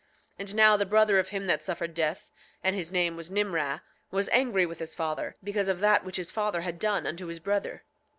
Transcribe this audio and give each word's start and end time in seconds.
9:8 0.39 0.39
And 0.39 0.55
now 0.55 0.75
the 0.77 0.85
brother 0.87 1.19
of 1.19 1.29
him 1.29 1.45
that 1.45 1.63
suffered 1.63 1.93
death, 1.93 2.31
(and 2.63 2.75
his 2.75 2.91
name 2.91 3.15
was 3.15 3.29
Nimrah) 3.29 3.81
was 4.09 4.29
angry 4.29 4.65
with 4.65 4.79
his 4.79 4.95
father 4.95 5.35
because 5.43 5.67
of 5.67 5.79
that 5.79 6.03
which 6.03 6.17
his 6.17 6.31
father 6.31 6.61
had 6.61 6.79
done 6.79 7.05
unto 7.05 7.27
his 7.27 7.37
brother. 7.37 7.83